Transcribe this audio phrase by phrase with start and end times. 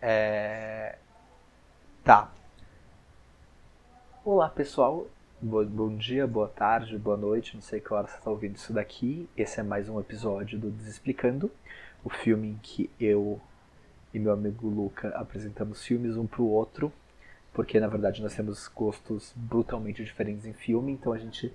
[0.00, 0.96] É...
[2.04, 2.30] Tá.
[4.24, 5.06] Olá, pessoal.
[5.40, 7.54] Bo bom dia, boa tarde, boa noite.
[7.54, 9.28] Não sei que hora você está ouvindo isso daqui.
[9.36, 11.50] Esse é mais um episódio do Desexplicando,
[12.04, 13.40] o filme em que eu
[14.14, 16.92] e meu amigo Luca apresentamos filmes um pro outro,
[17.52, 21.52] porque na verdade nós temos gostos brutalmente diferentes em filme, então a gente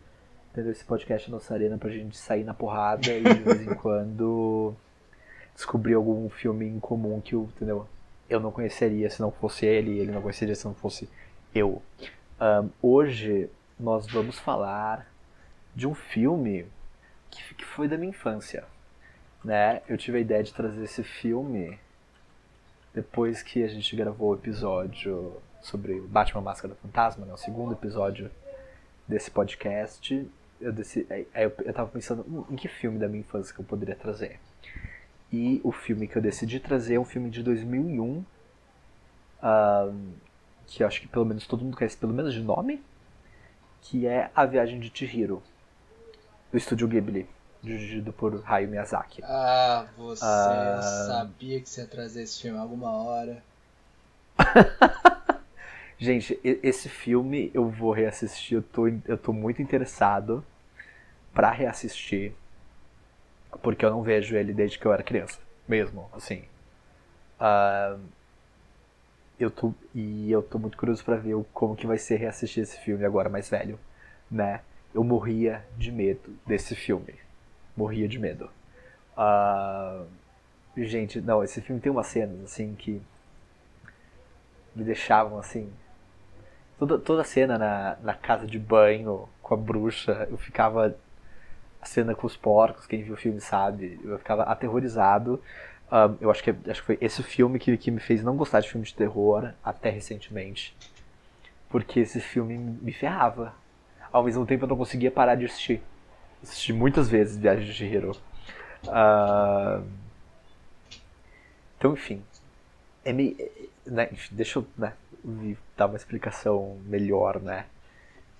[0.51, 3.73] entendeu esse podcast na nossa arena pra gente sair na porrada e de vez em
[3.75, 4.73] quando
[5.55, 7.87] descobrir algum filme em comum que eu, entendeu?
[8.33, 11.09] Eu não conheceria se não fosse ele, ele não conheceria se não fosse
[11.53, 11.81] eu.
[12.39, 15.07] Um, hoje nós vamos falar
[15.75, 16.65] de um filme
[17.29, 18.63] que, que foi da minha infância.
[19.43, 19.81] Né?
[19.87, 21.77] Eu tive a ideia de trazer esse filme
[22.93, 27.33] depois que a gente gravou o episódio sobre Batman Máscara do Fantasma, né?
[27.33, 28.29] o segundo episódio
[29.07, 30.27] desse podcast.
[30.61, 30.73] Eu,
[31.09, 33.95] aí eu, eu tava pensando hum, em que filme da minha infância que eu poderia
[33.95, 34.39] trazer.
[35.33, 38.23] E o filme que eu decidi trazer é um filme de 2001,
[39.41, 39.97] uh,
[40.67, 42.83] que eu acho que pelo menos todo mundo conhece, pelo menos de nome,
[43.81, 45.41] que é A Viagem de Chihiro,
[46.51, 47.27] do estúdio Ghibli,
[47.63, 49.23] dirigido por Hayao Miyazaki.
[49.23, 51.07] Ah, você uh...
[51.07, 53.43] sabia que você ia trazer esse filme alguma hora.
[55.97, 60.45] Gente, esse filme eu vou reassistir, eu tô, eu tô muito interessado
[61.33, 62.35] para reassistir
[63.61, 66.43] porque eu não vejo ele desde que eu era criança, mesmo, assim.
[67.39, 67.99] Uh,
[69.39, 72.79] eu tô, e eu tô muito curioso para ver como que vai ser reassistir esse
[72.79, 73.79] filme agora mais velho,
[74.29, 74.61] né?
[74.93, 77.15] Eu morria de medo desse filme.
[77.75, 78.49] Morria de medo.
[79.17, 80.05] Uh,
[80.77, 83.01] gente, não, esse filme tem umas cenas, assim, que
[84.75, 85.71] me deixavam, assim...
[86.77, 90.95] Toda, toda a cena na, na casa de banho com a bruxa, eu ficava
[91.83, 95.41] a cena com os porcos, quem viu o filme sabe, eu ficava aterrorizado.
[95.91, 98.61] Um, eu acho que, acho que foi esse filme que, que me fez não gostar
[98.61, 100.73] de filme de terror até recentemente.
[101.67, 103.53] Porque esse filme me ferrava.
[104.13, 105.81] Ao mesmo tempo eu não conseguia parar de assistir.
[106.41, 108.11] Assisti muitas vezes Viagem de Chihiro.
[108.85, 109.85] Uh,
[111.77, 112.23] então, enfim.
[113.03, 113.35] É me,
[113.85, 114.93] né, deixa eu né,
[115.75, 117.65] dar uma explicação melhor, né?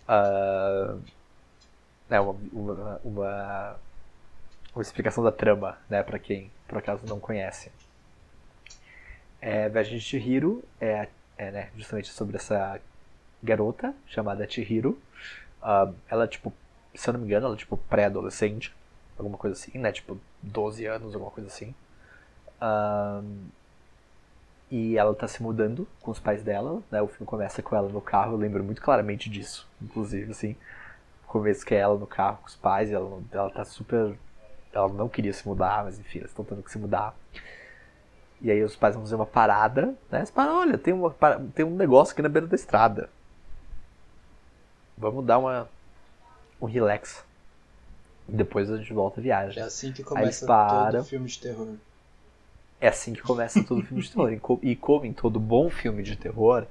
[0.08, 1.02] Uh,
[2.13, 3.75] né, uma, uma, uma,
[4.75, 7.72] uma explicação da trama, né, para quem por acaso não conhece.
[9.41, 12.79] É, Viagem de Chihiro é, é né, justamente sobre essa
[13.41, 14.91] garota chamada Chihiro.
[15.59, 16.53] Uh, ela, tipo,
[16.94, 18.72] se eu não me engano, ela é tipo pré-adolescente,
[19.18, 19.91] alguma coisa assim, né?
[19.91, 21.73] Tipo, 12 anos, alguma coisa assim.
[24.69, 27.02] E ela tá se mudando com os pais dela, né?
[27.02, 30.56] O filme começa com ela no carro, eu lembro muito claramente disso, inclusive, assim
[31.34, 34.16] começo que é ela no carro com os pais, e ela, ela tá super.
[34.72, 37.16] Ela não queria se mudar, mas enfim, elas estão tendo que se mudar.
[38.40, 40.20] E aí os pais vão fazer uma parada, né?
[40.20, 41.16] Eles param, olha, tem, uma,
[41.56, 43.10] tem um negócio aqui na beira da estrada.
[44.98, 45.68] Vamos dar uma,
[46.62, 47.24] um relax.
[48.28, 49.62] E depois a gente volta a viagem.
[49.62, 51.76] É assim que começa todo filme de terror.
[52.80, 54.60] É assim que começa todo filme de terror.
[54.62, 56.66] E como em todo bom filme de terror,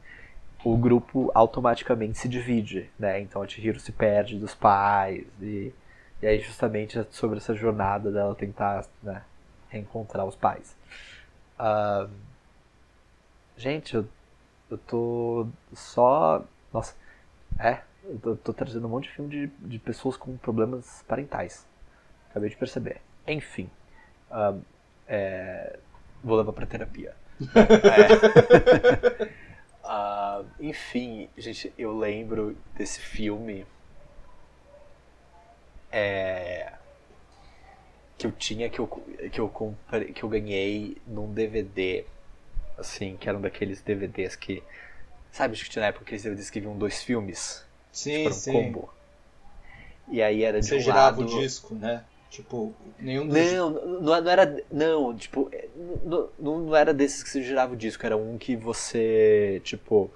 [0.65, 3.21] o grupo automaticamente se divide, né?
[3.21, 5.73] Então a Chihiro se perde dos pais e,
[6.21, 9.23] e aí justamente é sobre essa jornada dela tentar né,
[9.69, 10.77] reencontrar os pais.
[11.59, 12.09] Uh,
[13.57, 14.07] gente, eu,
[14.71, 16.45] eu tô só...
[16.73, 16.95] Nossa,
[17.59, 21.67] é, eu tô, tô, trazendo um monte de filme de, de pessoas com problemas parentais.
[22.31, 23.01] Acabei de perceber.
[23.27, 23.69] Enfim,
[24.31, 24.61] uh,
[25.09, 25.79] é,
[26.23, 27.15] vou levar pra terapia.
[29.29, 29.42] é.
[29.85, 33.67] Uh, enfim, gente, eu lembro desse filme
[35.91, 36.73] é,
[38.17, 38.87] que eu tinha que eu,
[39.31, 42.05] que eu comprei, que eu ganhei num DVD,
[42.79, 44.63] assim, que era um daqueles DVDs que
[45.31, 48.53] sabe que tinha na época aqueles DVDs que vinham dois filmes, sim, tipo, um sim.
[48.53, 48.95] combo.
[50.09, 51.23] E aí era de Você um girava lado...
[51.23, 52.05] o disco, né?
[52.33, 53.53] Tipo, nenhum dos...
[53.53, 54.65] Não, não, não era.
[54.71, 55.51] Não, tipo,
[56.03, 60.11] não, não era desses que você girava o disco, era um que você, tipo,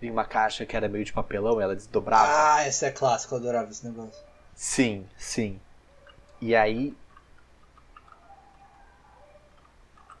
[0.00, 2.54] vinha uma caixa que era meio de papelão, ela desdobrava.
[2.54, 4.24] Ah, esse é clássico, eu adorava esse negócio.
[4.54, 5.60] Sim, sim.
[6.40, 6.96] E aí.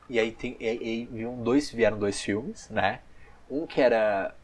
[0.08, 0.56] E aí tem.
[0.58, 3.02] E aí vieram dois, vieram dois filmes, né?
[3.48, 4.34] Um que era.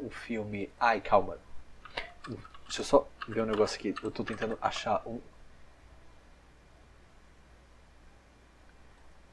[0.00, 0.68] Um filme.
[0.80, 1.38] Ai, calma.
[2.66, 3.94] Deixa eu só ver um negócio aqui.
[4.02, 5.20] Eu tô tentando achar um.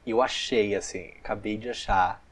[0.06, 2.22] Eu achei, assim, acabei de achar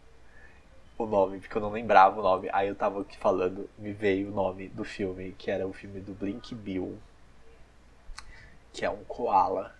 [0.98, 2.48] o nome, porque eu não lembrava o nome.
[2.52, 6.00] Aí eu tava aqui falando, me veio o nome do filme, que era o filme
[6.00, 6.98] do Blink Bill.
[8.72, 9.74] Que é um koala.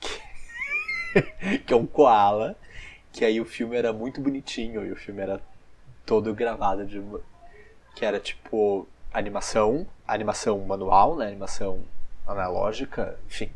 [0.00, 2.56] Que, que é um koala.
[3.12, 5.42] que aí o filme era muito bonitinho e o filme era
[6.06, 7.02] todo gravado de
[7.94, 11.82] que era tipo animação, animação manual, né, animação
[12.26, 13.50] analógica, enfim.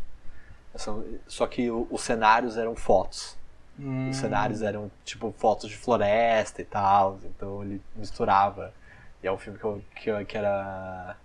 [1.26, 3.36] Só que os cenários eram fotos.
[3.78, 4.10] Hum.
[4.10, 8.72] Os cenários eram tipo fotos de floresta e tal, então ele misturava.
[9.22, 11.16] E é um filme que eu, que, que era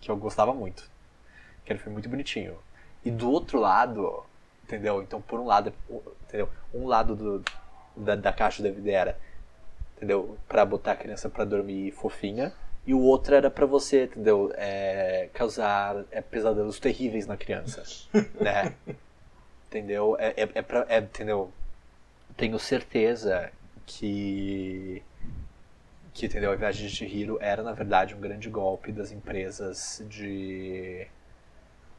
[0.00, 0.90] que eu gostava muito.
[1.64, 2.56] Que era um filme muito bonitinho.
[3.04, 4.24] E do outro lado,
[4.64, 5.02] entendeu?
[5.02, 5.72] Então por um lado,
[6.24, 6.48] entendeu?
[6.74, 7.44] Um lado do,
[7.96, 9.18] da, da caixa da vida era,
[9.96, 10.36] entendeu?
[10.48, 12.52] Para botar a criança para dormir fofinha
[12.86, 14.52] e o outro era para você, entendeu?
[14.56, 17.82] É, causar é, pesadelos terríveis na criança,
[18.40, 18.74] né?
[19.68, 20.16] entendeu?
[20.18, 21.52] É, é, é, pra, é, entendeu?
[22.36, 23.50] Tenho certeza
[23.84, 25.02] que
[26.14, 26.50] que entendeu?
[26.50, 31.06] A viagem de Chihiro era na verdade um grande golpe das empresas de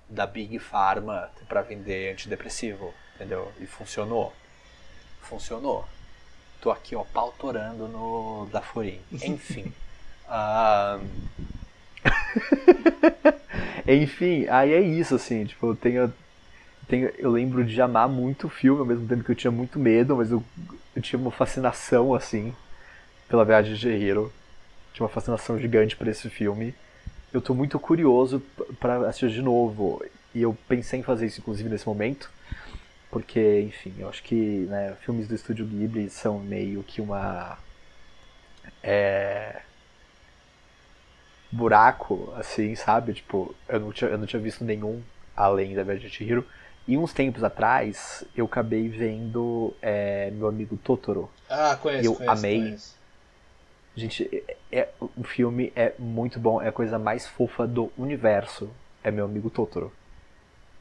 [0.09, 3.51] da Big Pharma para vender antidepressivo, entendeu?
[3.59, 4.33] E funcionou.
[5.21, 5.85] Funcionou.
[6.61, 9.01] Tô aqui, ó, pautorando no da Furim.
[9.11, 9.71] Enfim.
[10.29, 10.99] Ah,
[13.87, 16.13] enfim, aí é isso, assim, tipo, eu tenho,
[16.87, 17.09] tenho.
[17.17, 20.17] Eu lembro de amar muito o filme, ao mesmo tempo que eu tinha muito medo,
[20.17, 20.43] mas eu,
[20.95, 22.53] eu tinha uma fascinação, assim,
[23.29, 24.33] pela viagem de Hiro.
[24.93, 26.75] Tinha uma fascinação gigante por esse filme.
[27.33, 28.41] Eu tô muito curioso
[28.79, 30.03] para assistir de novo.
[30.35, 32.29] E eu pensei em fazer isso, inclusive, nesse momento.
[33.11, 34.35] Porque, enfim, eu acho que
[34.69, 37.57] né, filmes do estúdio Ghibli são meio que uma.
[38.83, 39.61] É,
[41.51, 43.13] buraco, assim, sabe?
[43.13, 45.01] Tipo, eu não tinha, eu não tinha visto nenhum
[45.35, 46.45] além da Viagem de Chihiro.
[46.87, 51.29] E uns tempos atrás, eu acabei vendo é, meu amigo Totoro.
[51.49, 52.59] Ah, conheço, eu conheço, amei.
[52.61, 52.97] Conheço.
[53.95, 58.69] Gente, é, é, o filme é muito bom, é a coisa mais fofa do universo.
[59.03, 59.91] É meu amigo Totoro.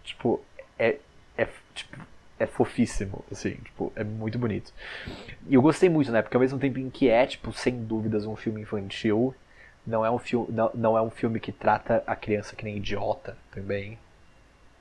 [0.04, 0.40] Tipo,
[0.78, 0.98] é,
[1.36, 1.98] é, tipo,
[2.38, 4.72] é fofíssimo, assim, tipo, é muito bonito.
[5.48, 6.22] E eu gostei muito, né?
[6.22, 9.34] Porque ao mesmo tempo em que é, tipo, sem dúvidas um filme infantil,
[9.86, 12.76] não é um filme, não, não é um filme que trata a criança que nem
[12.76, 13.98] idiota também.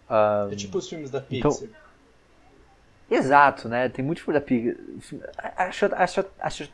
[0.10, 1.68] Um, é tipo os filmes da então Pixar.
[1.68, 3.88] Então, exato, né?
[3.90, 5.20] Tem muito filme da Pixar.
[5.58, 6.74] Acho, acho, acho,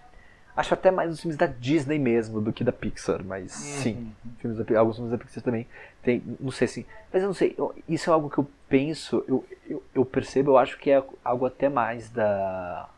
[0.55, 3.81] acho até mais os filmes da Disney mesmo do que da Pixar, mas uhum.
[3.81, 5.67] sim, filmes da, alguns filmes da Pixar também
[6.01, 9.23] tem, não sei assim, mas eu não sei, eu, isso é algo que eu penso,
[9.27, 12.89] eu, eu, eu percebo, eu acho que é algo até mais da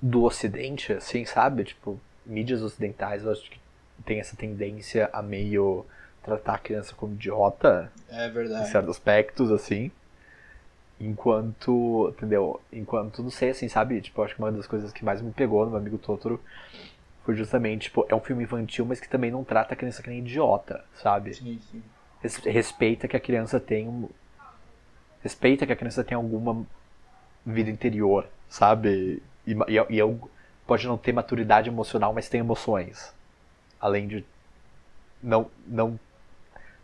[0.00, 1.64] do Ocidente, assim, sabe?
[1.64, 3.58] Tipo, mídias ocidentais, eu acho que
[4.04, 5.84] tem essa tendência a meio
[6.22, 7.90] tratar a criança como idiota.
[8.08, 8.68] É verdade.
[8.68, 9.90] Em certos aspectos, assim.
[11.00, 12.60] Enquanto, entendeu?
[12.72, 14.00] Enquanto, não sei, assim, sabe?
[14.00, 16.40] Tipo, acho que uma das coisas que mais me pegou no meu amigo Totoro
[17.24, 20.10] foi justamente, tipo, é um filme infantil, mas que também não trata a criança que
[20.10, 21.34] nem idiota, sabe?
[21.34, 21.82] Sim, sim.
[22.50, 24.08] Respeita que a criança tem um...
[25.22, 26.66] Respeita que a criança tem alguma
[27.44, 29.22] vida interior, sabe?
[29.46, 30.04] E, e, e é
[30.70, 33.12] pode não ter maturidade emocional, mas tem emoções.
[33.80, 34.24] Além de
[35.20, 35.98] não não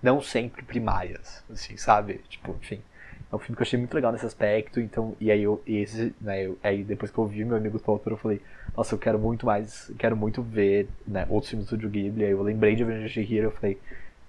[0.03, 2.21] não sempre primárias, assim, sabe?
[2.29, 2.83] Tipo, enfim.
[3.31, 6.13] É um filme que eu achei muito legal nesse aspecto, então, e aí eu, esse,
[6.21, 8.41] né, eu, aí depois que eu vi meu amigo Totoro, eu falei,
[8.77, 12.31] nossa, eu quero muito mais, quero muito ver, né, outros filmes do Studio Ghibli, aí
[12.31, 13.81] eu lembrei de Avengers de Chihiro, eu falei,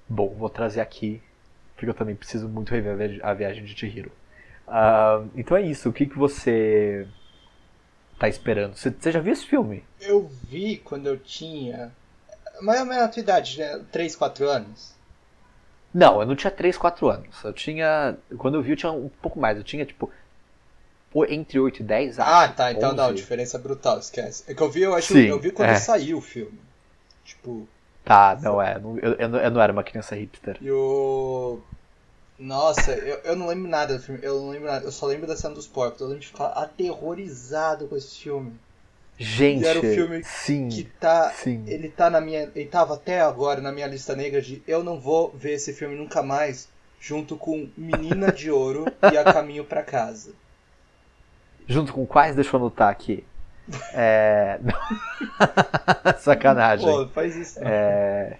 [0.10, 1.22] bom, vou trazer aqui,
[1.76, 4.12] porque eu também preciso muito rever a viagem de Chihiro.
[4.68, 7.08] Uh, então é isso, o que que você
[8.18, 8.76] tá esperando.
[8.76, 9.84] Você, você já viu esse filme?
[10.00, 11.92] Eu vi quando eu tinha.
[12.62, 13.82] Mais ou menos a tua idade, né?
[13.92, 14.96] 3, 4 anos?
[15.94, 17.44] Não, eu não tinha 3, 4 anos.
[17.44, 18.18] Eu tinha.
[18.38, 19.58] Quando eu vi, eu tinha um pouco mais.
[19.58, 20.12] Eu tinha, tipo.
[21.30, 22.32] Entre 8 e 10 anos.
[22.32, 22.72] Ah, tá.
[22.72, 22.98] Então 11.
[22.98, 24.44] não, diferença brutal, esquece.
[24.48, 25.14] É que eu vi, eu acho.
[25.14, 25.76] Sim, eu vi quando é.
[25.76, 26.60] saiu o filme.
[27.24, 27.68] Tipo.
[28.04, 28.76] Tá, não é.
[28.76, 30.58] Eu, eu, eu não era uma criança hipster.
[30.62, 31.60] E o.
[32.40, 34.20] Nossa, eu, eu não lembro nada do filme.
[34.24, 34.86] Eu não lembro nada.
[34.86, 36.02] Eu só lembro da cena dos porcos.
[36.02, 38.54] Eu lembro de ficar aterrorizado com esse filme.
[39.20, 41.32] Gente, era um filme sim, que tá.
[41.32, 41.64] Sim.
[41.68, 42.52] Ele tá na minha.
[42.56, 45.96] Ele tava até agora na minha lista negra de eu não vou ver esse filme
[45.96, 50.34] nunca mais, junto com Menina de Ouro e A Caminho para Casa.
[51.68, 52.36] Junto com quais?
[52.36, 53.24] Deixa eu anotar aqui.
[53.92, 54.60] É.
[56.20, 56.86] Sacanagem.
[56.86, 57.60] Pô, faz isso.
[57.60, 57.68] Não.
[57.68, 58.38] É.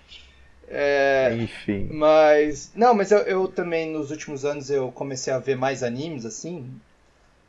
[0.68, 1.88] É, Enfim.
[1.92, 2.72] Mas.
[2.76, 6.70] Não, mas eu, eu, também, nos últimos anos, eu comecei a ver mais animes, assim.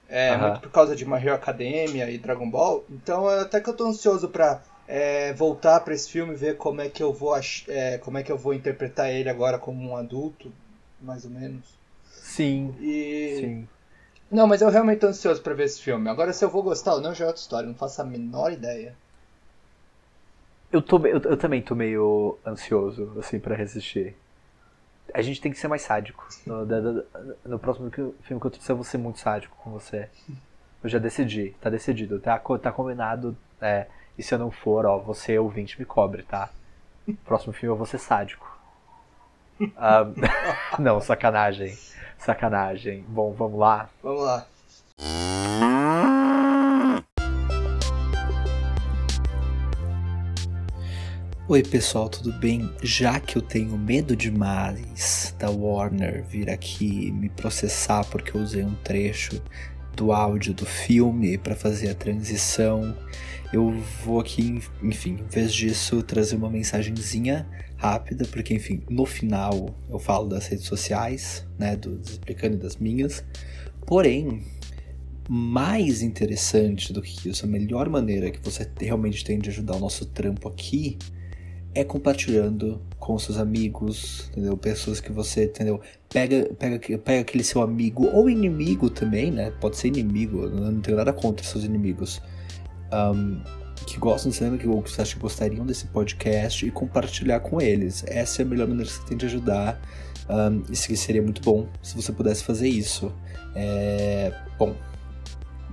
[0.09, 0.49] É, uh -huh.
[0.49, 2.85] Muito por causa de My Hero Academia e Dragon Ball.
[2.89, 6.89] Então, até que eu tô ansioso pra é, voltar para esse filme ver como é
[6.89, 7.37] que eu vou
[7.69, 10.51] é, como é que eu vou interpretar ele agora como um adulto,
[11.01, 11.79] mais ou menos.
[12.11, 12.75] Sim.
[12.81, 13.37] E...
[13.41, 13.69] Sim.
[14.31, 16.09] Não, mas eu realmente tô ansioso para ver esse filme.
[16.09, 17.67] Agora, se eu vou gostar ou não, já é outra história.
[17.67, 18.95] Não faço a menor ideia.
[20.71, 24.15] Eu, tô, eu, eu também tô meio ansioso, assim, para resistir.
[25.15, 26.29] A gente tem que ser mais sádico.
[26.47, 26.67] No,
[27.45, 30.09] no próximo filme que eu trouxer, eu vou ser muito sádico com você.
[30.83, 33.37] Eu já decidi, tá decidido, tá, tá combinado.
[33.61, 36.51] É, e se eu não for, ó, você ouvinte me cobre, tá?
[37.25, 38.59] Próximo filme eu vou ser sádico.
[39.61, 39.73] Um,
[40.83, 41.77] não, sacanagem.
[42.19, 43.05] Sacanagem.
[43.09, 43.89] Bom, vamos lá?
[44.03, 44.47] Vamos lá.
[51.51, 52.71] Oi pessoal, tudo bem?
[52.83, 58.63] Já que eu tenho medo demais da Warner vir aqui me processar porque eu usei
[58.63, 59.43] um trecho
[59.97, 62.95] do áudio do filme para fazer a transição,
[63.51, 63.71] eu
[64.05, 69.99] vou aqui, enfim, em vez disso, trazer uma mensagenzinha rápida, porque enfim, no final eu
[69.99, 73.25] falo das redes sociais, né, do Desexplicando e das minhas.
[73.87, 74.43] Porém,
[75.27, 79.81] mais interessante do que isso, a melhor maneira que você realmente tem de ajudar o
[79.81, 80.99] nosso trampo aqui
[81.79, 84.57] é compartilhando com seus amigos, entendeu?
[84.57, 85.81] Pessoas que você, entendeu?
[86.09, 89.53] Pega, pega, pega aquele seu amigo ou inimigo também, né?
[89.61, 92.21] Pode ser inimigo, eu não tenho nada contra seus inimigos.
[92.93, 93.41] Um,
[93.87, 97.39] que gostam de cinema, que, ou que você acha que gostariam desse podcast e compartilhar
[97.39, 98.03] com eles.
[98.09, 99.81] Essa é a melhor maneira que você tem de ajudar.
[100.29, 103.13] Um, isso seria muito bom se você pudesse fazer isso.
[103.55, 104.75] É, bom,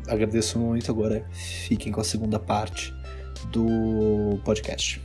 [0.08, 1.26] agradeço muito agora.
[1.32, 2.94] Fiquem com a segunda parte
[3.52, 5.02] do podcast.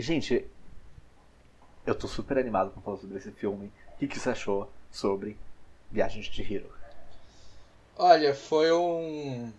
[0.00, 0.44] Gente,
[1.86, 3.66] eu tô super animado pra falar sobre esse filme.
[3.66, 5.36] O que, que você achou sobre
[5.90, 6.70] Viagens de Hiro?
[7.96, 9.52] Olha, foi um.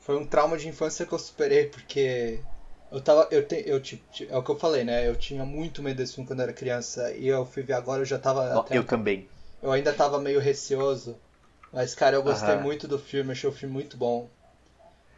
[0.00, 2.38] Foi um trauma de infância que eu superei, porque
[2.90, 3.26] eu tava.
[3.30, 5.08] Eu, te, eu tipo, é o que eu falei, né?
[5.08, 7.10] Eu tinha muito medo desse filme quando era criança.
[7.12, 8.60] E eu fui ver agora, eu já tava.
[8.60, 9.28] Até, eu também.
[9.62, 11.16] Eu ainda tava meio receoso.
[11.72, 14.28] Mas, cara, eu gostei muito do filme, achei o filme muito bom.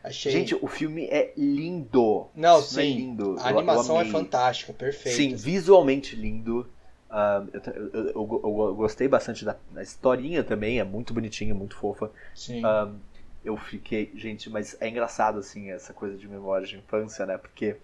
[0.04, 0.30] Achei...
[0.30, 2.28] Gente, o filme é lindo.
[2.34, 2.80] Não, Isso sim.
[2.80, 3.37] É lindo.
[3.40, 5.16] A animação é fantástica, perfeita.
[5.16, 6.68] Sim, visualmente lindo.
[7.08, 11.75] Uh, eu, eu, eu, eu, gostei bastante da, da, historinha também, é muito bonitinha, muito
[11.76, 12.11] fofa.
[12.34, 12.62] Sim.
[12.62, 12.94] Uh,
[13.42, 14.12] eu fiquei.
[14.14, 17.38] Gente, mas é engraçado, assim, essa coisa de memória de infância, né?
[17.38, 17.76] Porque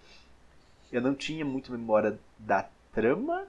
[0.91, 3.47] eu não tinha muito memória da trama,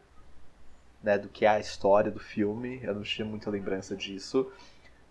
[1.02, 1.19] né?
[1.19, 2.81] Do que é a história do filme.
[2.83, 4.50] Eu não tinha muita lembrança disso.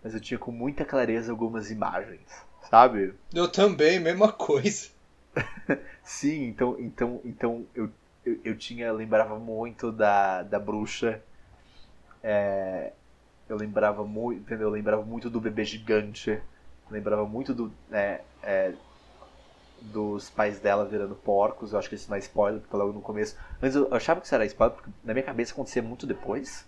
[0.02, 3.14] Mas eu tinha com muita clareza algumas imagens sabe?
[3.34, 4.88] Eu também, mesma coisa.
[6.02, 7.90] Sim, então, então, então eu,
[8.24, 11.22] eu, eu, tinha, lembrava muito da, da bruxa.
[12.22, 12.92] É,
[13.48, 14.68] eu lembrava muito, entendeu?
[14.68, 16.40] Eu lembrava muito do bebê gigante.
[16.90, 18.74] Lembrava muito do, é, é,
[19.80, 21.72] dos pais dela virando porcos.
[21.72, 23.36] Eu acho que isso não é spoiler, porque logo no começo.
[23.60, 26.66] Antes eu achava que isso era spoiler, porque na minha cabeça acontecia muito depois.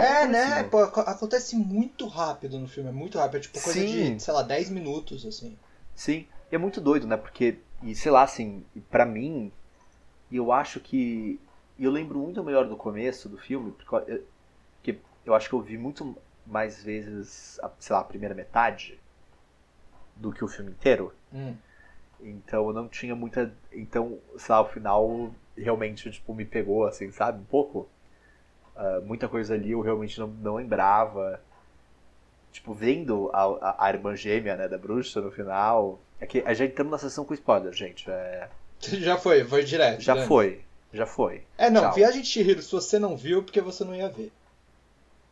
[0.00, 0.62] É, né?
[0.64, 3.38] Pô, acontece muito rápido no filme, é muito rápido.
[3.38, 4.16] É tipo coisa Sim.
[4.16, 5.56] de, sei lá, 10 minutos, assim.
[5.94, 7.16] Sim, e é muito doido, né?
[7.16, 9.50] Porque, e sei lá, assim, para mim,
[10.30, 11.40] eu acho que.
[11.78, 14.24] Eu lembro muito melhor do começo do filme, porque eu,
[14.76, 18.98] porque eu acho que eu vi muito mais vezes, a, sei lá, a primeira metade
[20.14, 21.14] do que o filme inteiro.
[21.32, 21.54] Hum.
[22.20, 23.52] Então eu não tinha muita.
[23.72, 27.40] Então, sei lá, o final realmente, tipo, me pegou, assim, sabe?
[27.40, 27.88] Um pouco.
[28.76, 31.40] Uh, muita coisa ali eu realmente não, não lembrava.
[32.50, 36.00] Tipo, vendo a, a, a, irmã gêmea, né, da bruxa no final.
[36.20, 38.10] É que a gente estamos na sessão com spoiler, gente.
[38.10, 38.48] É...
[38.80, 40.00] Já foi, foi direto.
[40.00, 40.26] Já né?
[40.26, 41.44] foi, já foi.
[41.56, 41.92] É, não, Tchau.
[41.94, 44.32] Viagem de Chihiro, se você não viu, porque você não ia ver.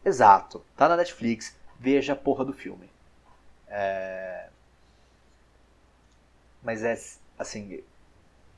[0.04, 0.64] Exato.
[0.76, 2.88] Tá na Netflix, veja a porra do filme.
[3.68, 4.48] É...
[6.62, 6.98] Mas é,
[7.38, 7.82] assim,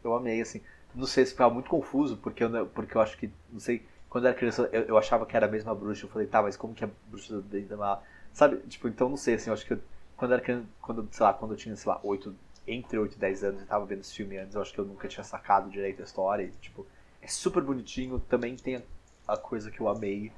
[0.05, 0.61] eu amei, assim.
[0.95, 4.25] Não sei se ficava muito confuso, porque eu, porque eu acho que, não sei, quando
[4.25, 6.05] eu era criança, eu, eu, achava que era a mesma bruxa.
[6.05, 8.05] Eu falei, tá, mas como que a bruxa da mal.
[8.31, 8.59] Sabe?
[8.69, 9.81] Tipo, então não sei, assim, eu acho que eu,
[10.19, 12.37] quando eu era criança, quando, sei lá, quando eu tinha, sei lá, 8,
[12.69, 14.85] entre 8 e 10 anos e tava vendo esse filme antes, eu acho que eu
[14.85, 16.43] nunca tinha sacado direito a história.
[16.43, 16.87] E, tipo,
[17.23, 18.21] é super bonitinho.
[18.29, 18.85] Também tem
[19.27, 20.31] a, coisa que eu amei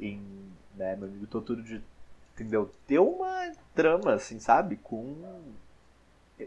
[0.00, 1.82] em, né, meu amigo Totoro de,
[2.32, 2.70] entendeu?
[2.86, 4.76] Ter uma trama, assim, sabe?
[4.76, 5.52] Com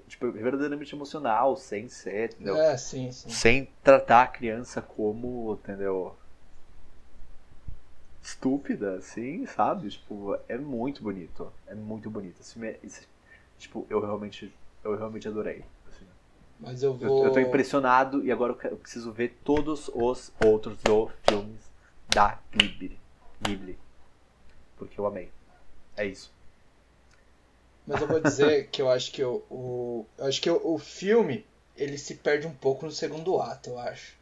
[0.08, 2.58] tipo, verdadeiramente emocional, sem ser, entendeu?
[2.58, 3.30] É, sim, sim.
[3.30, 6.18] Sem tratar a criança como, entendeu?
[8.24, 9.90] Estúpida, assim, sabe?
[9.90, 11.52] Tipo, é muito bonito.
[11.68, 12.40] É muito bonito.
[12.40, 13.06] Esse filme é, esse,
[13.60, 14.52] tipo, eu realmente,
[14.84, 15.64] eu realmente adorei.
[15.88, 16.06] Assim.
[16.60, 17.20] Mas eu vou.
[17.20, 21.70] Eu, eu tô impressionado e agora eu preciso ver todos os outros do filmes
[22.08, 22.98] da Ghibli.
[23.42, 23.78] Ghibli.
[24.78, 25.30] Porque eu amei.
[25.98, 26.32] É isso.
[27.86, 30.78] Mas eu vou dizer que eu acho que o, o eu acho que o, o
[30.78, 34.16] filme ele se perde um pouco no segundo ato, eu acho.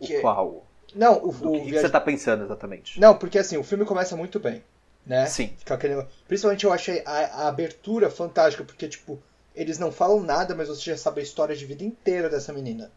[0.00, 0.20] O que...
[0.20, 0.66] qual?
[0.94, 3.00] Não, o, o que, que você tá pensando exatamente?
[3.00, 4.62] Não, porque assim, o filme começa muito bem,
[5.06, 5.26] né?
[5.26, 5.52] Sim.
[5.68, 6.06] Aquele...
[6.28, 9.20] Principalmente eu achei a, a, abertura fantástica, porque, tipo,
[9.54, 12.90] eles não falam nada, mas você já sabe a história de vida inteira dessa menina.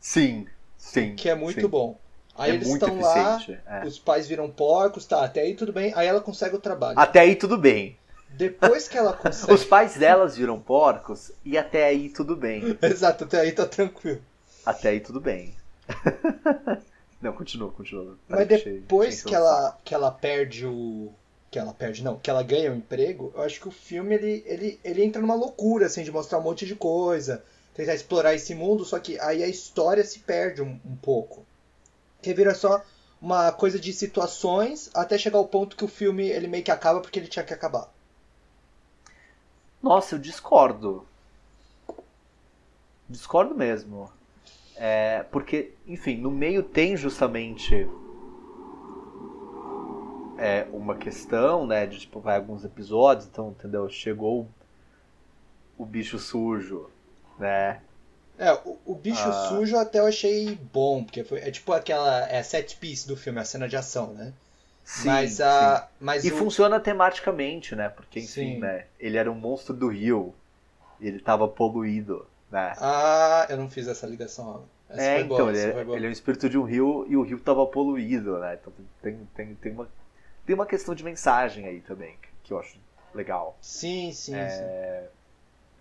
[0.00, 0.46] Sim.
[0.76, 1.14] Sim.
[1.14, 1.68] Que é muito sim.
[1.68, 1.98] bom.
[2.36, 3.86] Aí é eles estão lá, é.
[3.86, 5.92] os pais viram porcos, tá, até aí tudo bem.
[5.94, 6.98] Aí ela consegue o trabalho.
[6.98, 7.96] Até aí tudo bem.
[8.30, 9.52] Depois que ela consegue.
[9.52, 12.76] Os pais delas viram porcos e até aí tudo bem.
[12.82, 14.20] Exato, até aí tá tranquilo.
[14.66, 15.54] Até aí tudo bem.
[17.24, 18.18] Não, continua, continua.
[18.28, 21.10] Mas depois que ela, que ela perde o.
[21.50, 24.42] Que ela perde, não, que ela ganha o emprego, eu acho que o filme ele,
[24.44, 28.54] ele, ele entra numa loucura, assim, de mostrar um monte de coisa, tentar explorar esse
[28.54, 31.46] mundo, só que aí a história se perde um, um pouco.
[32.20, 32.84] Que vira só
[33.22, 37.00] uma coisa de situações até chegar ao ponto que o filme ele meio que acaba
[37.00, 37.90] porque ele tinha que acabar.
[39.82, 41.06] Nossa, eu discordo.
[43.08, 44.12] Discordo mesmo.
[44.76, 47.86] É, porque, enfim, no meio tem justamente
[50.38, 51.86] é, uma questão, né?
[51.86, 53.88] De tipo, vai alguns episódios, então, entendeu?
[53.88, 54.48] Chegou
[55.78, 56.88] o bicho sujo,
[57.38, 57.80] né?
[58.36, 59.32] É, o, o bicho Ah.
[59.48, 63.16] sujo até eu achei bom, porque foi, é tipo aquela é a set piece do
[63.16, 64.32] filme, a cena de ação, né?
[64.84, 65.88] Sim, mas a.
[66.00, 66.28] Mas sim.
[66.28, 67.88] E o- funciona tematicamente, né?
[67.88, 68.58] Porque, enfim, Sim.
[68.58, 68.86] né?
[68.98, 70.34] Ele era um monstro do rio.
[71.00, 72.72] Ele tava poluído, né?
[72.78, 74.64] Ah, eu não fiz essa ligação.
[74.88, 75.96] Essa É, foi boa, então, essa ele, é, boa.
[75.96, 78.56] ele é um espírito de um rio e o rio tava poluído, né?
[78.60, 79.88] Então tem, tem, tem, uma,
[80.46, 82.76] tem uma questão de mensagem aí também, que- eu acho
[83.14, 83.56] legal.
[83.60, 84.36] Sim, sim, sim.
[84.36, 85.08] É,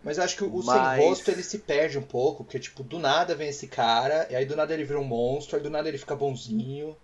[0.03, 2.83] Mas eu acho que o Mas- sem rosto ele se perde um pouco, porque tipo,
[2.83, 5.69] do nada vem esse cara, e aí do nada ele vira um monstro, aí do
[5.69, 6.97] nada ele fica bonzinho.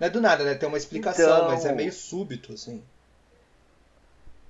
[0.00, 0.54] Não é do nada, né?
[0.54, 2.82] Tem uma explicação, Então- mas é meio súbito, assim.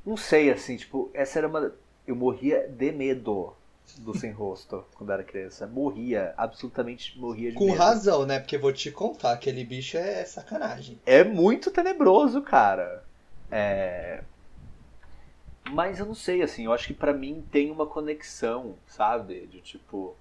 [0.05, 1.73] Não sei, assim, tipo, essa era uma.
[2.07, 3.55] Eu morria de medo
[3.99, 5.67] do sem rosto quando era criança.
[5.67, 7.73] Morria, absolutamente morria de Com medo.
[7.73, 8.39] razão, né?
[8.39, 11.01] Porque vou te contar, aquele bicho é sacanagem.
[11.07, 13.05] É muito tenebroso, cara.
[13.51, 14.25] É.
[15.65, 19.47] Mas eu não sei, assim, eu acho que pra mim tem uma conexão, sabe?
[19.47, 20.17] De tipo,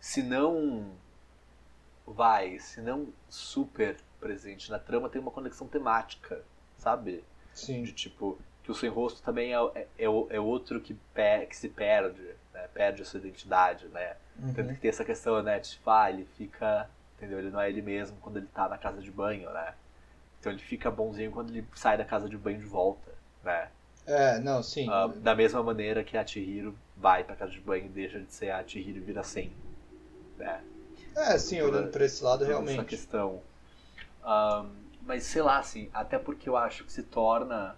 [0.00, 0.96] se não
[2.06, 6.44] vai, se não super presente na trama, tem uma conexão temática,
[6.78, 7.24] sabe?
[7.54, 7.84] Sim.
[7.84, 11.56] De tipo, que o sem rosto também é, é, é é outro que, pe- que
[11.56, 12.35] se perde,
[12.66, 12.70] né?
[12.72, 14.16] Perde a sua identidade, né?
[14.54, 14.74] Tanto Uhum.
[14.74, 15.60] que tem essa questão, né?
[15.60, 16.88] Tipo, ah, ele fica.
[17.16, 17.38] Entendeu?
[17.38, 19.74] Ele não é ele mesmo quando ele tá na casa de banho, né?
[20.38, 23.10] Então ele fica bonzinho quando ele sai da casa de banho de volta,
[23.42, 23.68] né?
[24.06, 24.88] É, não, sim.
[24.88, 28.32] Ah, da mesma maneira que a Chihiro vai pra casa de banho e deixa de
[28.32, 29.50] ser a Chihiro e vira sem,
[30.36, 30.60] né?
[31.16, 32.84] É, sim, olhando por esse lado, Toda Essa realmente.
[32.84, 33.42] questão.
[34.22, 34.68] Ahn,
[35.02, 37.74] mas sei lá, assim, até porque eu acho que se torna.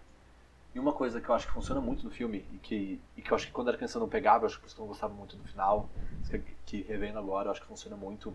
[0.79, 3.33] E uma coisa que eu acho que funciona muito no filme, e que, e que
[3.33, 4.83] eu acho que quando era criança eu não pegava, eu acho que por isso eu
[4.83, 5.89] não gostava muito do final,
[6.31, 8.33] que, que revendo agora eu acho que funciona muito,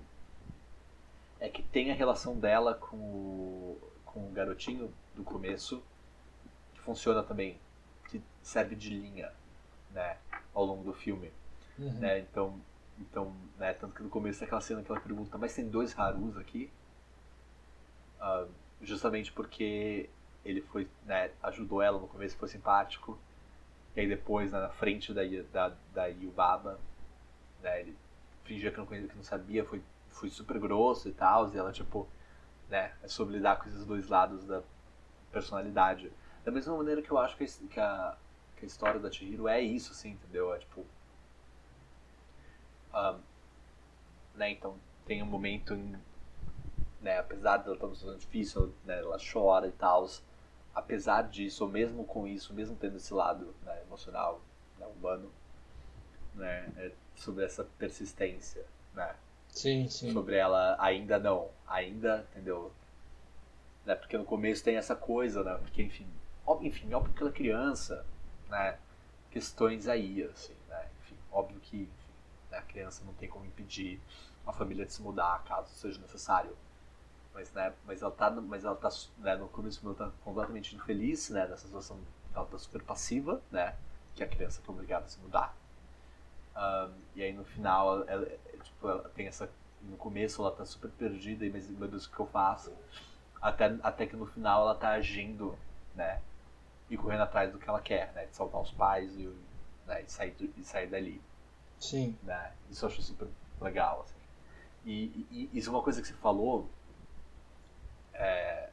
[1.40, 5.82] é que tem a relação dela com o, com o garotinho do começo,
[6.74, 7.58] que funciona também,
[8.10, 9.32] que serve de linha,
[9.90, 10.18] né,
[10.54, 11.32] ao longo do filme
[11.80, 11.92] Uhum.
[11.94, 12.20] né?
[12.20, 12.62] Então,
[13.00, 13.74] então, né?
[13.74, 16.70] Tanto que no começo daquela cena que ela pergunta, mas tem dois Harus aqui?
[18.20, 18.46] Ah,
[18.82, 20.10] justamente porque
[20.46, 21.32] ele foi, né?
[21.44, 23.18] Ajudou ela no começo, foi simpático.
[23.96, 26.80] E aí depois, né, na frente da, da, da Yubaba,
[27.62, 27.82] né?
[27.82, 27.98] Ele
[28.44, 31.54] fingia que não, conhecia, que não sabia, foi, foi super grosso e tal.
[31.54, 32.08] E ela, tipo,
[32.70, 32.94] né?
[33.04, 34.62] É sobre lidar com esses dois lados da
[35.32, 36.12] personalidade.
[36.44, 37.44] Da mesma maneira que eu acho que
[37.80, 38.18] a,
[38.58, 40.54] que a, história da Chihiro é isso, assim, entendeu?
[40.54, 40.86] É tipo,
[42.94, 43.20] Ahn,
[44.36, 45.96] né, então tem um momento em,
[47.02, 50.08] né, apesar dela estar numa situação difícil, né, ela chora e tal,
[50.74, 54.42] apesar disso, ou mesmo com isso, mesmo tendo esse lado né, emocional,
[54.80, 55.32] né, humano,
[56.34, 59.16] né, é sobre essa persistência, né,
[59.50, 60.12] Sim, sim.
[60.12, 62.72] sobre ela ainda não, ainda, entendeu?
[63.86, 66.08] Né, porque no começo tem essa coisa, né, porque enfim,
[66.46, 68.06] óbvio, enfim, óbvio que ela é criança,
[68.50, 68.78] né,
[69.30, 72.14] questões aí, assim, né, enfim, óbvio que enfim,
[72.50, 74.00] né, a criança não tem como impedir
[74.46, 76.56] a família de se mudar caso seja necessário.
[77.34, 80.18] Mas, né, mas ela tá, no- mas ela tá né, no começo do ela tá
[80.24, 82.00] completamente infeliz, né, nessa situação,
[82.34, 83.76] ela tá super passiva, né,
[84.16, 85.56] que a criança que é obrigada a se mudar.
[86.56, 88.28] Ahn, e aí no final, ela,
[88.64, 89.50] tipo, ela tem essa,
[89.82, 92.72] no começo ela tá super perdida, e mas meu Deus, o que eu faço?
[93.42, 95.58] Até, até que no final ela tá agindo,
[95.96, 96.22] né,
[96.90, 99.28] e correndo atrás do que ela quer, né, de salvar os pais e,
[99.88, 101.22] né, e, sair, e sair dali
[101.80, 102.16] Sim.
[102.24, 102.52] né?
[102.70, 103.28] Isso eu acho super
[103.62, 104.16] legal, assim.
[104.86, 106.70] E- e isso é uma coisa que você falou,
[108.14, 108.70] é,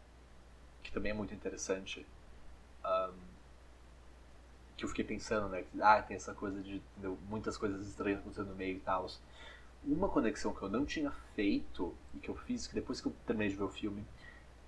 [0.83, 2.07] que também é muito interessante,
[2.85, 3.15] ahn,
[4.77, 5.63] que eu fiquei pensando, né?
[5.63, 9.07] Que, ah, tem essa coisa de entendeu, muitas coisas estranhas acontecendo no meio e tal.
[9.85, 13.15] Uma conexão que eu não tinha feito e que eu fiz, que depois que eu
[13.27, 14.05] terminei de ver o filme,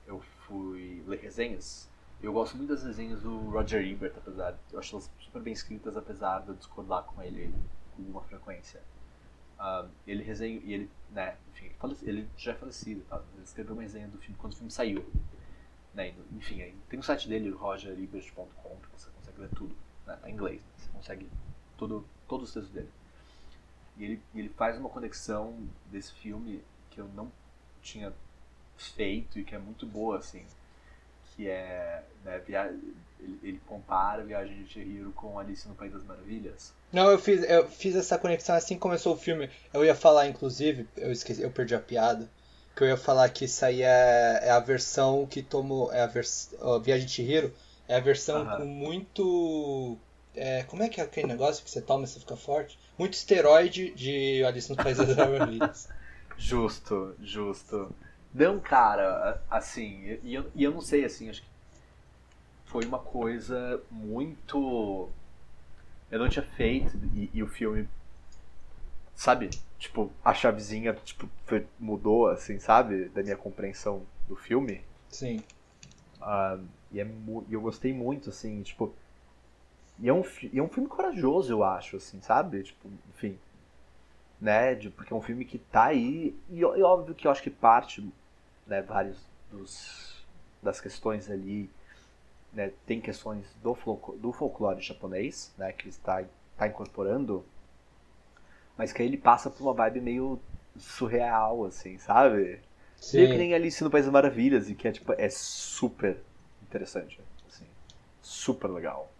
[0.07, 1.89] eu fui ler resenhas.
[2.23, 5.97] Eu gosto muito das resenhas do Roger Ebert, apesar eu acho elas super bem escritas,
[5.97, 7.53] apesar de eu discordar com ele
[7.97, 8.81] com alguma frequência.
[9.63, 11.71] Uh, ele resenha, e ele, né, enfim,
[12.03, 13.23] ele já é falecido, tá?
[13.35, 15.09] ele escreveu uma resenha do filme quando o filme saiu.
[15.95, 16.13] Né?
[16.33, 20.19] Enfim, aí, tem o site dele, rogeribert.com, que você consegue ler tudo, né?
[20.21, 20.69] Tá em inglês, né?
[20.77, 21.29] você consegue
[21.79, 22.89] tudo, todos os textos dele.
[23.97, 25.57] E ele, ele faz uma conexão
[25.93, 27.31] desse filme que eu não
[27.81, 28.13] tinha
[28.77, 30.45] feito e que é muito boa, assim.
[31.37, 32.03] Que é.
[32.25, 32.75] Né, via...
[33.21, 36.73] ele, ele compara a Viagem de Chihiro com Alice no País das Maravilhas.
[36.93, 39.49] Não, eu fiz, eu fiz essa conexão assim que começou o filme.
[39.73, 42.29] Eu ia falar, inclusive, eu esqueci, eu perdi a piada.
[42.77, 45.93] Que eu ia falar que isso aí é, é a versão que tomou.
[45.93, 46.81] É a versão.
[46.81, 47.53] Viagem de Chihiro
[47.87, 49.99] é a versão com muito.
[50.35, 52.79] É, como é que é aquele negócio que você toma e você fica forte?
[52.99, 55.89] Muito esteroide de Alice no País das Maravilhas.
[56.39, 57.95] Justo, justo.
[58.35, 61.49] Não, cara, assim, e eu, e eu não sei, assim, acho que
[62.67, 65.11] foi uma coisa muito.
[66.11, 67.87] Eu não tinha feito, e, e o filme,
[69.15, 69.51] sabe?
[69.79, 73.07] Tipo, a chavezinha tipo, foi, mudou, assim, sabe?
[73.11, 74.83] Da minha compreensão do filme.
[75.11, 75.43] Sim.
[76.21, 77.07] Uh, e, é,
[77.49, 78.95] e eu gostei muito, assim, tipo.
[79.99, 82.63] E é, um, e é um filme corajoso, eu acho, assim, sabe?
[82.63, 83.39] Tipo, enfim.
[84.41, 84.75] Né?
[84.75, 86.35] De, porque é um filme que tá aí.
[86.49, 88.03] E, e óbvio que eu acho que parte
[88.67, 89.19] né, vários
[89.51, 90.25] dos,
[90.63, 91.71] das questões ali,
[92.53, 93.77] né, tem questões do,
[94.17, 97.45] do folclore japonês, né, que ele está, está incorporando,
[98.77, 100.41] mas que aí ele passa por uma vibe meio
[100.77, 102.61] surreal, assim, sabe?
[102.97, 103.19] Sim.
[103.19, 106.19] Meio que nem Alice no País das Maravilhas, e que é, tipo, é super
[106.63, 107.67] interessante, assim,
[108.21, 109.11] super legal.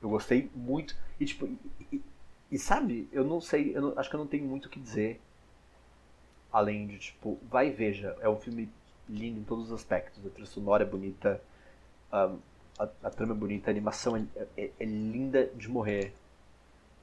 [0.00, 1.58] Eu gostei muito, e tipo, e,
[1.92, 2.02] e,
[2.52, 4.80] e sabe, eu não sei, eu não, acho que eu não tenho muito o que
[4.80, 5.20] dizer
[6.52, 8.16] Além de, tipo, vai e veja.
[8.20, 8.68] É um filme
[9.08, 10.24] lindo em todos os aspectos.
[10.24, 11.40] A trilha sonora é bonita,
[12.10, 12.30] a,
[12.78, 16.12] a, a trama é bonita, a animação é, é, é linda de morrer.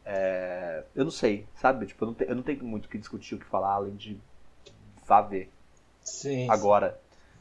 [0.05, 1.85] É, eu não sei, sabe?
[1.85, 3.95] Tipo, eu não, te, eu não tenho muito o que discutir, o que falar, além
[3.95, 4.17] de
[5.05, 5.51] vá ver.
[6.03, 6.49] Sim.
[6.49, 6.99] Agora.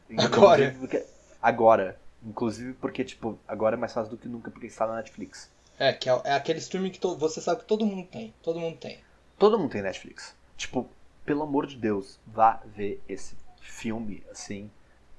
[0.19, 0.75] Agora.
[0.79, 1.05] Porque,
[1.43, 1.99] agora.
[2.25, 5.51] Inclusive porque, tipo, agora é mais fácil do que nunca porque está na Netflix.
[5.79, 8.35] É, que é, é aquele streaming que to, você sabe que todo mundo tem.
[8.43, 8.99] Todo mundo tem.
[9.39, 10.35] Todo mundo tem Netflix.
[10.57, 10.89] Tipo,
[11.27, 14.71] pelo amor de Deus, vá ver esse filme, assim.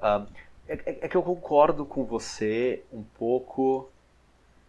[0.01, 0.25] Um,
[0.67, 3.89] é, é, é, que eu concordo com você um pouco.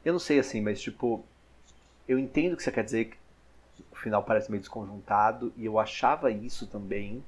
[0.05, 1.25] Eu não sei assim, mas tipo.
[2.07, 5.79] Eu entendo o que você quer dizer, que o final parece meio desconjuntado, e eu
[5.79, 7.23] achava isso também.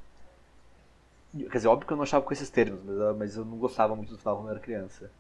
[1.33, 3.95] Quer dizer, óbvio que eu não achava com esses termos, mas, mas eu não gostava
[3.95, 5.11] muito do final quando eu era criança.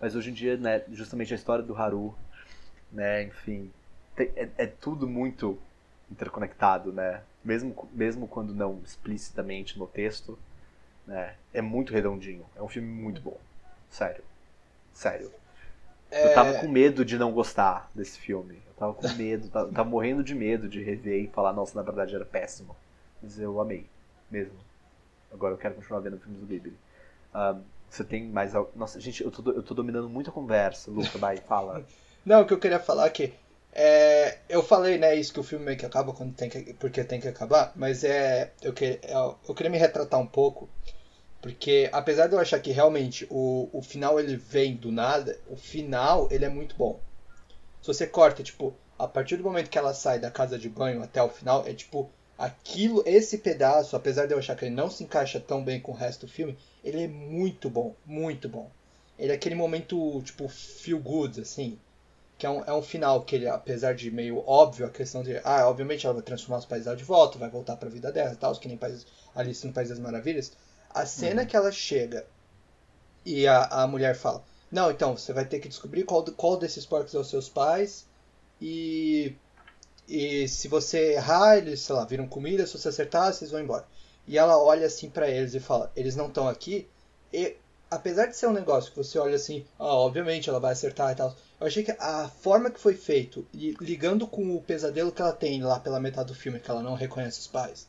[0.00, 2.14] Mas hoje em dia, né, justamente a história do Haru,
[2.92, 3.72] né, enfim,
[4.16, 5.58] é, é tudo muito
[6.10, 7.22] interconectado, né?
[7.48, 10.38] Mesmo, mesmo quando não explicitamente no texto,
[11.06, 11.34] né?
[11.54, 12.44] É muito redondinho.
[12.54, 13.38] É um filme muito bom.
[13.88, 14.22] Sério.
[14.92, 15.32] Sério.
[16.10, 16.26] É...
[16.30, 18.60] Eu tava com medo de não gostar desse filme.
[18.66, 21.82] Eu tava com medo, tava, tava, morrendo de medo de rever e falar, nossa, na
[21.82, 22.76] verdade era péssimo.
[23.22, 23.86] Mas eu amei,
[24.30, 24.58] mesmo.
[25.32, 26.76] Agora eu quero continuar vendo filmes do Ghibli.
[27.34, 28.70] Um, você tem mais algo.
[28.76, 30.90] Nossa, gente, eu tô, eu tô dominando muito a conversa.
[30.90, 31.82] Luca, vai, fala.
[32.26, 33.32] Não, o que eu queria falar é que
[33.72, 37.04] é, eu falei, né, isso que o filme meio que acaba quando tem que, porque
[37.04, 40.68] tem que acabar, mas é eu, que, eu, eu queria me retratar um pouco,
[41.40, 45.56] porque apesar de eu achar que realmente o, o final ele vem do nada, o
[45.56, 46.98] final ele é muito bom.
[47.80, 51.02] Se você corta, tipo, a partir do momento que ela sai da casa de banho
[51.02, 54.90] até o final, é tipo, aquilo, esse pedaço, apesar de eu achar que ele não
[54.90, 58.70] se encaixa tão bem com o resto do filme, ele é muito bom, muito bom.
[59.16, 61.78] Ele é aquele momento, tipo, feel good, assim
[62.38, 65.40] que é um, é um final que ele, apesar de meio óbvio a questão de,
[65.42, 68.32] ah, obviamente ela vai transformar os pais de volta, vai voltar para a vida dela
[68.32, 70.52] e tal, que nem país, Alice no País das Maravilhas,
[70.88, 71.48] a cena uhum.
[71.48, 72.24] que ela chega
[73.24, 76.86] e a, a mulher fala, não, então, você vai ter que descobrir qual, qual desses
[76.86, 78.06] porcos são os seus pais
[78.60, 79.34] e,
[80.06, 83.84] e se você errar, eles, sei lá, viram comida, se você acertar, vocês vão embora.
[84.28, 86.88] E ela olha assim para eles e fala, eles não estão aqui,
[87.32, 87.56] e
[87.90, 91.16] apesar de ser um negócio que você olha assim, ah, obviamente ela vai acertar e
[91.16, 95.32] tal, eu achei que a forma que foi feito, ligando com o pesadelo que ela
[95.32, 97.88] tem lá pela metade do filme, que ela não reconhece os pais,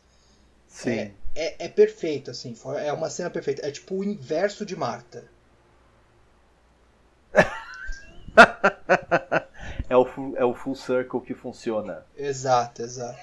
[0.69, 0.91] Sim.
[0.91, 3.67] É, é, é perfeito, assim, é uma cena perfeita.
[3.67, 5.25] É tipo o inverso de Marta.
[9.89, 12.05] é, o full, é o full circle que funciona.
[12.15, 13.19] Exato, exato.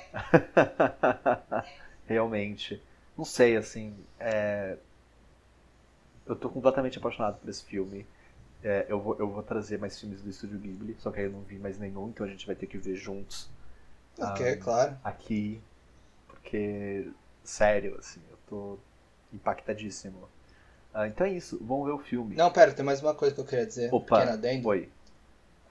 [2.04, 2.82] Realmente.
[3.16, 3.96] Não sei, assim.
[4.18, 4.76] É
[6.26, 8.06] eu tô completamente apaixonado por esse filme.
[8.62, 11.32] É, eu, vou, eu vou trazer mais filmes do Estúdio Ghibli, só que aí eu
[11.32, 13.48] não vi mais nenhum, então a gente vai ter que ver juntos.
[14.18, 14.98] Ok, um, claro.
[15.04, 15.60] Aqui,
[16.26, 17.08] porque,
[17.44, 18.78] sério, assim, eu tô
[19.32, 20.18] impactadíssimo.
[20.94, 22.34] Uh, então é isso, vamos ver o filme.
[22.34, 23.92] Não, pera, tem mais uma coisa que eu queria dizer.
[23.92, 24.66] Opa, adendo.
[24.68, 24.88] Oi.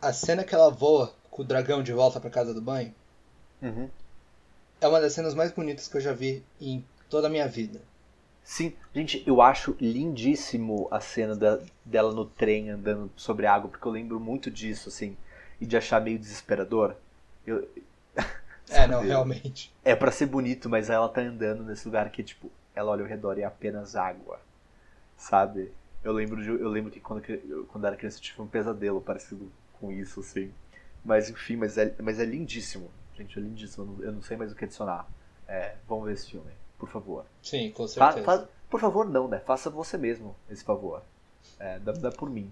[0.01, 2.93] A cena que ela voa com o dragão de volta pra casa do banho.
[3.61, 3.89] Uhum.
[4.79, 7.81] É uma das cenas mais bonitas que eu já vi em toda a minha vida.
[8.45, 13.71] Sim, gente, eu acho lindíssimo a cena da, dela no trem andando sobre a água,
[13.71, 15.17] porque eu lembro muito disso, assim,
[15.59, 16.95] e de achar meio desesperador.
[17.45, 17.67] Eu...
[18.67, 19.71] É, não, realmente.
[19.83, 23.07] É para ser bonito, mas ela tá andando nesse lugar que, tipo, ela olha ao
[23.07, 24.39] redor e é apenas água,
[25.15, 25.71] sabe?
[26.03, 28.99] Eu lembro, de, eu lembro que quando, eu, quando era criança eu tive um pesadelo
[28.99, 30.51] parecido com isso, assim.
[31.03, 32.89] Mas enfim, mas é, mas é lindíssimo.
[33.15, 33.83] Gente, é lindíssimo.
[33.83, 35.07] Eu não, eu não sei mais o que adicionar.
[35.47, 37.25] É, vamos ver esse filme, por favor.
[37.41, 38.23] Sim, com certeza.
[38.23, 39.39] Fa, fa, por favor, não, né?
[39.39, 41.01] Faça você mesmo esse favor.
[41.59, 42.51] É, dá, dá por mim.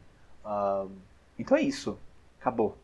[1.37, 1.97] então é isso.
[2.39, 2.77] Acabou.